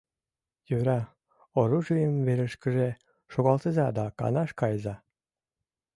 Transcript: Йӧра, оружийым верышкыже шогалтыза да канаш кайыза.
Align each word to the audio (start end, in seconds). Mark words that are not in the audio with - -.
Йӧра, 0.69 0.99
оружийым 1.59 2.15
верышкыже 2.27 2.87
шогалтыза 3.31 3.87
да 3.97 4.05
канаш 4.19 4.49
кайыза. 4.59 4.95